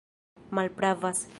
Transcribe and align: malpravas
malpravas 0.49 1.29